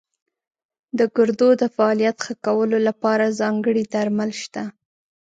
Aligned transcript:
د 0.97 0.99
ګردو 1.15 1.49
د 1.61 1.63
فعالیت 1.75 2.17
ښه 2.25 2.33
کولو 2.45 2.77
لپاره 2.87 3.35
ځانګړي 3.39 3.83
درمل 3.93 4.31
شته. 4.43 4.63